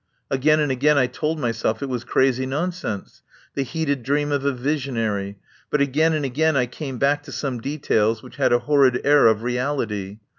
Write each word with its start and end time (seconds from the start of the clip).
Again 0.31 0.59
and 0.59 0.71
again 0.71 0.97
I 0.97 1.05
told 1.05 1.37
my 1.37 1.51
self 1.51 1.83
it 1.83 1.87
was 1.87 2.03
crazy 2.03 2.47
nonsense, 2.47 3.21
the 3.53 3.61
heated 3.61 4.01
dream 4.01 4.31
of 4.31 4.43
a 4.43 4.51
visionary, 4.51 5.37
but 5.69 5.79
again 5.79 6.13
and 6.13 6.25
again 6.25 6.57
I 6.57 6.65
came 6.65 6.97
back 6.97 7.21
to 7.21 7.31
some 7.31 7.59
details 7.61 8.23
which 8.23 8.37
had 8.37 8.51
a 8.51 8.57
horrid 8.65 9.01
air 9.03 9.27
of 9.27 9.43
real 9.43 9.79
ity. 9.79 10.19